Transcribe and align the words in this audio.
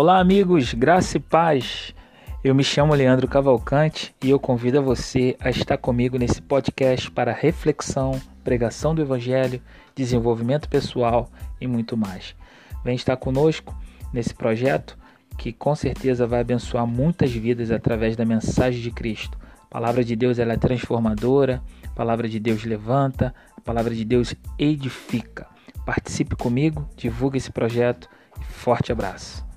Olá, 0.00 0.20
amigos, 0.20 0.74
graça 0.74 1.16
e 1.16 1.20
paz. 1.20 1.92
Eu 2.44 2.54
me 2.54 2.62
chamo 2.62 2.94
Leandro 2.94 3.26
Cavalcante 3.26 4.14
e 4.22 4.30
eu 4.30 4.38
convido 4.38 4.80
você 4.80 5.36
a 5.40 5.50
estar 5.50 5.76
comigo 5.76 6.16
nesse 6.16 6.40
podcast 6.40 7.10
para 7.10 7.32
reflexão, 7.32 8.12
pregação 8.44 8.94
do 8.94 9.02
Evangelho, 9.02 9.60
desenvolvimento 9.96 10.68
pessoal 10.68 11.28
e 11.60 11.66
muito 11.66 11.96
mais. 11.96 12.36
Vem 12.84 12.94
estar 12.94 13.16
conosco 13.16 13.76
nesse 14.12 14.32
projeto 14.32 14.96
que 15.36 15.52
com 15.52 15.74
certeza 15.74 16.28
vai 16.28 16.42
abençoar 16.42 16.86
muitas 16.86 17.32
vidas 17.32 17.72
através 17.72 18.14
da 18.14 18.24
mensagem 18.24 18.80
de 18.80 18.92
Cristo. 18.92 19.36
A 19.62 19.66
palavra 19.66 20.04
de 20.04 20.14
Deus 20.14 20.38
ela 20.38 20.52
é 20.52 20.56
transformadora, 20.56 21.60
a 21.84 21.90
palavra 21.90 22.28
de 22.28 22.38
Deus 22.38 22.62
levanta, 22.62 23.34
a 23.56 23.60
palavra 23.60 23.92
de 23.92 24.04
Deus 24.04 24.32
edifica. 24.56 25.48
Participe 25.84 26.36
comigo, 26.36 26.88
divulgue 26.96 27.38
esse 27.38 27.50
projeto 27.50 28.08
e 28.40 28.44
forte 28.44 28.92
abraço. 28.92 29.47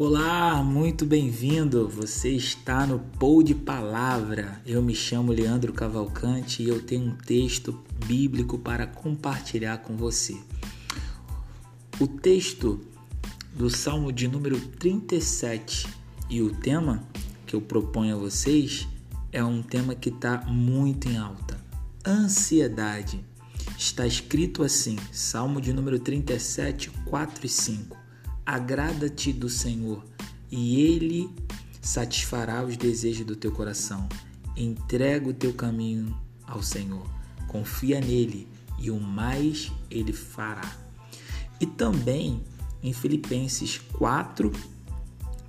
Olá, 0.00 0.62
muito 0.62 1.04
bem-vindo. 1.04 1.88
Você 1.88 2.28
está 2.28 2.86
no 2.86 3.00
Pou 3.18 3.42
de 3.42 3.52
Palavra. 3.52 4.62
Eu 4.64 4.80
me 4.80 4.94
chamo 4.94 5.32
Leandro 5.32 5.72
Cavalcante 5.72 6.62
e 6.62 6.68
eu 6.68 6.80
tenho 6.80 7.06
um 7.06 7.16
texto 7.16 7.76
bíblico 8.06 8.56
para 8.56 8.86
compartilhar 8.86 9.78
com 9.78 9.96
você. 9.96 10.36
O 11.98 12.06
texto 12.06 12.80
do 13.52 13.68
Salmo 13.68 14.12
de 14.12 14.28
número 14.28 14.60
37 14.60 15.88
e 16.30 16.42
o 16.42 16.54
tema 16.54 17.02
que 17.44 17.56
eu 17.56 17.60
proponho 17.60 18.14
a 18.14 18.18
vocês 18.20 18.86
é 19.32 19.42
um 19.42 19.60
tema 19.60 19.96
que 19.96 20.10
está 20.10 20.42
muito 20.42 21.08
em 21.08 21.16
alta: 21.16 21.60
ansiedade. 22.06 23.24
Está 23.76 24.06
escrito 24.06 24.62
assim, 24.62 24.96
Salmo 25.10 25.60
de 25.60 25.72
número 25.72 25.98
37, 25.98 26.88
4 27.04 27.44
e 27.44 27.48
5. 27.48 28.07
Agrada-te 28.50 29.30
do 29.30 29.46
Senhor, 29.46 30.02
e 30.50 30.80
Ele 30.80 31.28
satisfará 31.82 32.64
os 32.64 32.78
desejos 32.78 33.26
do 33.26 33.36
teu 33.36 33.52
coração. 33.52 34.08
Entrega 34.56 35.28
o 35.28 35.34
teu 35.34 35.52
caminho 35.52 36.16
ao 36.46 36.62
Senhor, 36.62 37.06
confia 37.46 38.00
nele, 38.00 38.48
e 38.78 38.90
o 38.90 38.98
mais 38.98 39.70
Ele 39.90 40.14
fará. 40.14 40.78
E 41.60 41.66
também 41.66 42.42
em 42.82 42.90
Filipenses 42.94 43.82
4, 43.92 44.50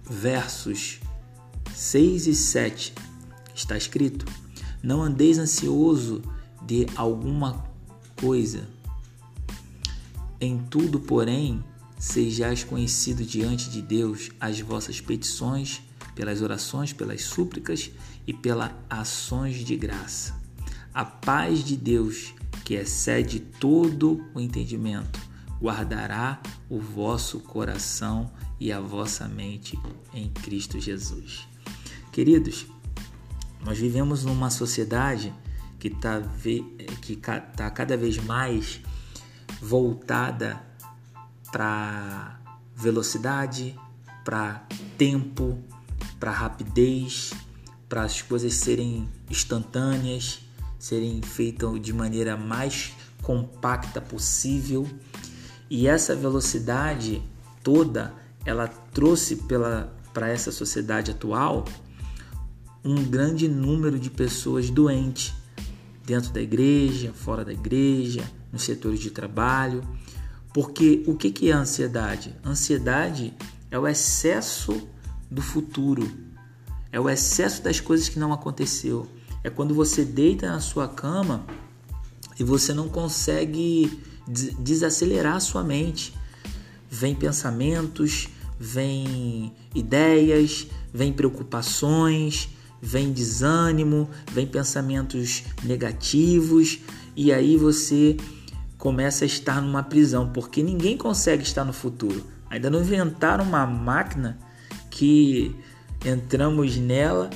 versos 0.04 1.00
6 1.74 2.28
e 2.28 2.36
7, 2.36 2.94
está 3.56 3.78
escrito: 3.78 4.26
Não 4.84 5.02
andeis 5.02 5.38
ansioso 5.38 6.22
de 6.62 6.86
alguma 6.98 7.64
coisa. 8.20 8.68
Em 10.42 10.58
tudo, 10.58 11.00
porém, 11.00 11.64
sejais 12.00 12.64
conhecido 12.64 13.26
diante 13.26 13.70
de 13.70 13.82
Deus 13.82 14.32
as 14.40 14.62
vossas 14.62 15.02
petições, 15.02 15.82
pelas 16.16 16.42
orações, 16.42 16.94
pelas 16.94 17.24
súplicas 17.24 17.92
e 18.26 18.34
pelas 18.34 18.72
ações 18.90 19.58
de 19.58 19.76
graça. 19.76 20.40
A 20.94 21.04
paz 21.04 21.64
de 21.64 21.76
Deus, 21.76 22.34
que 22.64 22.74
excede 22.76 23.40
todo 23.40 24.26
o 24.34 24.40
entendimento, 24.40 25.20
guardará 25.62 26.42
o 26.70 26.80
vosso 26.80 27.42
coração 27.42 28.32
e 28.60 28.72
a 28.72 28.80
vossa 28.80 29.28
mente 29.28 29.78
em 30.14 30.30
Cristo 30.30 30.80
Jesus. 30.80 31.48
Queridos, 32.14 32.66
nós 33.64 33.78
vivemos 33.78 34.24
numa 34.24 34.50
sociedade 34.50 35.34
que 35.78 35.90
está 35.90 36.22
que 37.02 37.16
tá 37.16 37.70
cada 37.72 37.96
vez 37.98 38.18
mais 38.18 38.82
voltada 39.62 40.69
para 41.52 42.40
velocidade, 42.76 43.78
para 44.24 44.66
tempo, 44.98 45.58
para 46.20 46.32
rapidez, 46.32 47.32
para 47.88 48.04
as 48.04 48.22
coisas 48.22 48.54
serem 48.54 49.10
instantâneas, 49.30 50.42
serem 50.78 51.22
feitas 51.22 51.82
de 51.82 51.92
maneira 51.92 52.38
mais 52.38 52.94
compacta 53.22 54.00
possível. 54.00 54.88
E 55.70 55.88
essa 55.88 56.16
velocidade 56.16 57.22
toda, 57.64 58.14
ela 58.46 58.68
trouxe 58.68 59.36
para 60.14 60.30
essa 60.30 60.52
sociedade 60.52 61.12
atual 61.12 61.66
um 62.84 63.04
grande 63.04 63.48
número 63.48 64.00
de 64.00 64.10
pessoas 64.10 64.70
doentes 64.70 65.34
dentro 66.06 66.32
da 66.32 66.42
igreja, 66.42 67.14
fora 67.14 67.44
da 67.44 67.54
igreja, 67.54 68.24
nos 68.52 68.64
setores 68.64 69.00
de 69.00 69.12
trabalho, 69.12 69.84
porque 70.54 71.04
o 71.08 71.16
que 71.16 71.50
é 71.50 71.54
a 71.54 71.60
ansiedade? 71.60 72.36
Ansiedade 72.44 73.34
é 73.70 73.78
o 73.78 73.88
excesso 73.88 74.88
do 75.30 75.42
futuro, 75.42 76.10
é 76.92 77.00
o 77.00 77.10
excesso 77.10 77.62
das 77.62 77.80
coisas 77.80 78.10
que 78.10 78.20
não 78.20 78.34
aconteceu. 78.34 79.08
É 79.44 79.50
quando 79.50 79.74
você 79.74 80.04
deita 80.04 80.48
na 80.48 80.60
sua 80.60 80.88
cama 80.88 81.46
e 82.40 82.44
você 82.44 82.74
não 82.74 82.90
consegue 82.90 84.02
desacelerar 84.60 85.36
a 85.36 85.40
sua 85.40 85.64
mente. 85.64 86.14
Vem 86.90 87.16
pensamentos, 87.16 88.28
vem 88.60 89.54
ideias, 89.74 90.68
vem 90.94 91.14
preocupações, 91.14 92.50
vem 92.82 93.12
desânimo, 93.12 94.10
vem 94.32 94.48
pensamentos 94.48 95.44
negativos 95.64 96.80
e 97.16 97.32
aí 97.32 97.56
você 97.56 98.18
começa 98.80 99.26
a 99.26 99.28
estar 99.28 99.62
numa 99.62 99.84
prisão, 99.84 100.32
porque 100.32 100.64
ninguém 100.64 100.98
consegue 100.98 101.44
estar 101.44 101.66
no 101.66 101.74
futuro. 101.74 102.26
Ainda 102.50 102.70
não 102.70 102.80
inventaram 102.82 103.44
uma 103.44 103.66
máquina 103.68 104.40
que 104.90 105.54
entramos 106.04 106.78
nela 106.78 107.30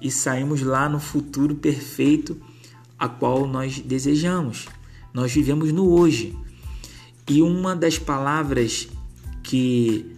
e 0.00 0.10
saímos 0.10 0.60
lá 0.60 0.88
no 0.88 1.00
futuro 1.00 1.54
perfeito 1.54 2.40
a 2.98 3.08
qual 3.08 3.48
nós 3.48 3.80
desejamos. 3.80 4.68
Nós 5.14 5.32
vivemos 5.32 5.72
no 5.72 5.88
hoje. 5.90 6.36
E 7.26 7.40
uma 7.40 7.74
das 7.74 7.98
palavras 7.98 8.86
que 9.42 10.14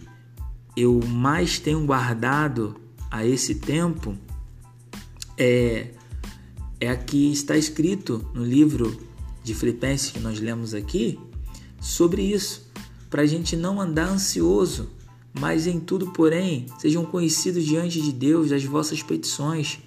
eu 0.75 0.99
mais 1.07 1.57
tenho 1.57 1.85
guardado 1.85 2.75
a 3.09 3.25
esse 3.25 3.55
tempo 3.55 4.15
é 5.37 5.91
é 6.77 6.89
a 6.89 6.95
que 6.97 7.31
está 7.31 7.55
escrito 7.55 8.29
no 8.33 8.43
livro 8.43 8.99
de 9.45 9.53
Filipenses 9.53 10.11
que 10.11 10.19
nós 10.19 10.39
lemos 10.39 10.73
aqui 10.73 11.19
sobre 11.79 12.23
isso, 12.23 12.67
para 13.11 13.21
a 13.21 13.25
gente 13.27 13.55
não 13.55 13.79
andar 13.79 14.09
ansioso, 14.09 14.89
mas 15.39 15.67
em 15.67 15.79
tudo, 15.79 16.11
porém, 16.11 16.65
sejam 16.79 17.05
conhecidos 17.05 17.63
diante 17.63 18.01
de 18.01 18.11
Deus 18.11 18.51
as 18.51 18.65
vossas 18.65 19.03
petições. 19.03 19.79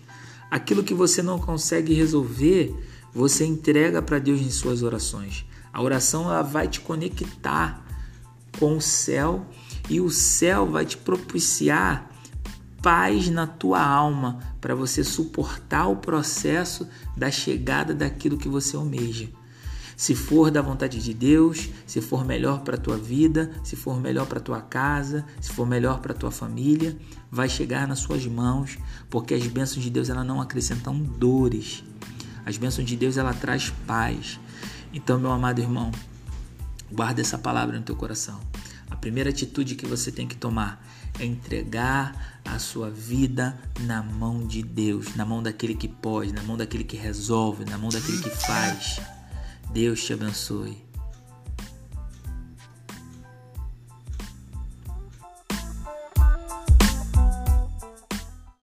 Aquilo 0.48 0.84
que 0.84 0.94
você 0.94 1.22
não 1.22 1.40
consegue 1.40 1.92
resolver, 1.92 2.72
você 3.12 3.44
entrega 3.44 4.00
para 4.00 4.20
Deus 4.20 4.40
em 4.40 4.50
suas 4.50 4.82
orações. 4.82 5.44
A 5.72 5.82
oração 5.82 6.24
ela 6.24 6.42
vai 6.42 6.68
te 6.68 6.80
conectar 6.80 7.84
com 8.60 8.76
o 8.76 8.80
céu 8.80 9.44
e 9.90 10.00
o 10.00 10.08
céu 10.08 10.66
vai 10.66 10.86
te 10.86 10.96
propiciar 10.96 12.08
paz 12.80 13.28
na 13.28 13.46
tua 13.46 13.82
alma 13.82 14.38
para 14.60 14.74
você 14.74 15.02
suportar 15.02 15.88
o 15.88 15.96
processo 15.96 16.86
da 17.16 17.28
chegada 17.28 17.92
daquilo 17.92 18.38
que 18.38 18.48
você 18.48 18.76
almeja. 18.76 19.28
Se 19.98 20.14
for 20.14 20.48
da 20.48 20.62
vontade 20.62 21.02
de 21.02 21.12
Deus, 21.12 21.70
se 21.84 22.00
for 22.00 22.24
melhor 22.24 22.60
para 22.60 22.76
a 22.76 22.80
tua 22.80 22.96
vida, 22.96 23.50
se 23.64 23.74
for 23.74 24.00
melhor 24.00 24.26
para 24.26 24.38
a 24.38 24.40
tua 24.40 24.60
casa, 24.60 25.26
se 25.40 25.50
for 25.52 25.66
melhor 25.66 25.98
para 25.98 26.12
a 26.12 26.16
tua 26.16 26.30
família, 26.30 26.96
vai 27.28 27.48
chegar 27.48 27.88
nas 27.88 27.98
suas 27.98 28.24
mãos, 28.24 28.78
porque 29.10 29.34
as 29.34 29.44
bênçãos 29.48 29.82
de 29.82 29.90
Deus 29.90 30.08
ela 30.08 30.22
não 30.22 30.40
acrescentam 30.40 30.96
dores. 30.96 31.82
As 32.46 32.56
bênçãos 32.56 32.86
de 32.86 32.94
Deus 32.94 33.16
ela 33.16 33.34
traz 33.34 33.70
paz. 33.88 34.38
Então, 34.94 35.18
meu 35.18 35.32
amado 35.32 35.60
irmão, 35.60 35.90
guarda 36.92 37.20
essa 37.20 37.36
palavra 37.36 37.76
no 37.76 37.82
teu 37.82 37.96
coração. 37.96 38.38
A 38.88 38.94
primeira 38.94 39.30
atitude 39.30 39.74
que 39.74 39.84
você 39.84 40.12
tem 40.12 40.28
que 40.28 40.36
tomar 40.36 40.80
é 41.18 41.24
entregar 41.24 42.40
a 42.44 42.56
sua 42.60 42.88
vida 42.88 43.58
na 43.80 44.00
mão 44.00 44.46
de 44.46 44.62
Deus, 44.62 45.16
na 45.16 45.24
mão 45.24 45.42
daquele 45.42 45.74
que 45.74 45.88
pode, 45.88 46.32
na 46.32 46.42
mão 46.44 46.56
daquele 46.56 46.84
que 46.84 46.96
resolve, 46.96 47.64
na 47.64 47.76
mão 47.76 47.90
daquele 47.90 48.18
que 48.18 48.30
faz. 48.30 49.17
Deus 49.72 50.04
te 50.06 50.14
abençoe. 50.14 50.87